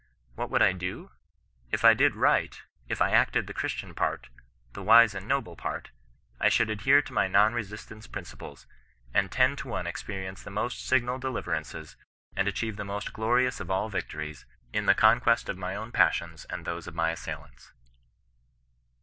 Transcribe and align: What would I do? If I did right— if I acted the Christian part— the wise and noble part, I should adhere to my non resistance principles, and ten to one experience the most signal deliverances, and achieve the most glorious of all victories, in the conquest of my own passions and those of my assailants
What 0.33 0.49
would 0.49 0.63
I 0.63 0.71
do? 0.71 1.11
If 1.69 1.85
I 1.85 1.93
did 1.93 2.15
right— 2.15 2.59
if 2.89 3.03
I 3.03 3.11
acted 3.11 3.45
the 3.45 3.53
Christian 3.53 3.93
part— 3.93 4.29
the 4.73 4.81
wise 4.81 5.13
and 5.13 5.27
noble 5.27 5.55
part, 5.55 5.91
I 6.39 6.49
should 6.49 6.71
adhere 6.71 7.03
to 7.03 7.13
my 7.13 7.27
non 7.27 7.53
resistance 7.53 8.07
principles, 8.07 8.65
and 9.13 9.31
ten 9.31 9.55
to 9.57 9.67
one 9.67 9.85
experience 9.85 10.41
the 10.41 10.49
most 10.49 10.87
signal 10.87 11.19
deliverances, 11.19 11.97
and 12.35 12.47
achieve 12.47 12.77
the 12.77 12.83
most 12.83 13.13
glorious 13.13 13.59
of 13.59 13.69
all 13.69 13.89
victories, 13.89 14.47
in 14.73 14.87
the 14.87 14.95
conquest 14.95 15.49
of 15.49 15.59
my 15.59 15.75
own 15.75 15.91
passions 15.91 16.45
and 16.49 16.65
those 16.65 16.87
of 16.87 16.95
my 16.95 17.11
assailants 17.11 17.71